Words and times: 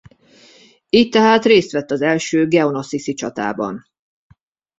Így 0.89 1.09
tehát 1.09 1.45
részt 1.45 1.71
vett 1.71 1.91
az 1.91 2.01
első 2.01 2.47
geonosisi 2.47 3.13
csatában. 3.13 3.85